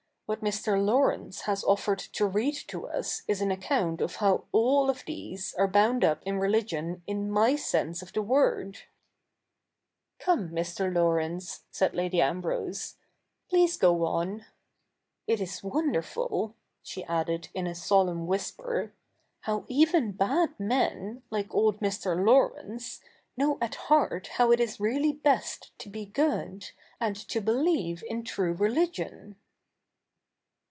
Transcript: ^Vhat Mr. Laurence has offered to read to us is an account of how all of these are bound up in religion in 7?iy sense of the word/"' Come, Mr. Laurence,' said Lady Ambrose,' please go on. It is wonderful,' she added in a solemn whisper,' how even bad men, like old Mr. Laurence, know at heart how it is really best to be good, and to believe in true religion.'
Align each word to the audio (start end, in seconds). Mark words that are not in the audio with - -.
^Vhat 0.31 0.39
Mr. 0.39 0.81
Laurence 0.81 1.41
has 1.41 1.61
offered 1.65 1.99
to 1.99 2.25
read 2.25 2.53
to 2.55 2.87
us 2.87 3.21
is 3.27 3.41
an 3.41 3.51
account 3.51 3.99
of 3.99 4.15
how 4.15 4.45
all 4.53 4.89
of 4.89 5.03
these 5.03 5.53
are 5.55 5.67
bound 5.67 6.05
up 6.05 6.23
in 6.25 6.39
religion 6.39 7.03
in 7.05 7.27
7?iy 7.27 7.59
sense 7.59 8.01
of 8.01 8.13
the 8.13 8.21
word/"' 8.21 8.77
Come, 10.19 10.51
Mr. 10.51 10.89
Laurence,' 10.95 11.65
said 11.69 11.93
Lady 11.93 12.21
Ambrose,' 12.21 12.95
please 13.49 13.75
go 13.75 14.05
on. 14.05 14.45
It 15.27 15.41
is 15.41 15.61
wonderful,' 15.65 16.55
she 16.81 17.03
added 17.03 17.49
in 17.53 17.67
a 17.67 17.75
solemn 17.75 18.25
whisper,' 18.25 18.93
how 19.47 19.65
even 19.67 20.13
bad 20.13 20.57
men, 20.57 21.23
like 21.29 21.53
old 21.53 21.81
Mr. 21.81 22.15
Laurence, 22.25 23.01
know 23.35 23.57
at 23.59 23.75
heart 23.75 24.27
how 24.35 24.53
it 24.53 24.61
is 24.61 24.79
really 24.79 25.11
best 25.11 25.77
to 25.79 25.89
be 25.89 26.05
good, 26.05 26.71
and 27.01 27.17
to 27.17 27.41
believe 27.41 28.01
in 28.07 28.23
true 28.23 28.53
religion.' 28.53 29.35